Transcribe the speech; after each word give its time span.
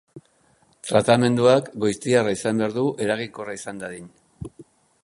Tratamenduak 0.87 1.69
goiztiarra 1.85 2.35
izan 2.39 2.65
behar 2.65 2.75
du 2.79 2.87
eraginkorra 3.07 3.57
izan 3.61 3.85
dadin. 3.87 4.11